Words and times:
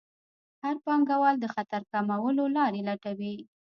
هر 0.63 0.75
پانګوال 0.85 1.35
د 1.39 1.45
خطر 1.55 1.81
کمولو 1.91 2.43
لارې 2.57 2.81
لټوي. 2.89 3.35